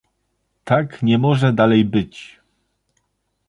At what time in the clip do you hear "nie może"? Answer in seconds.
1.03-1.53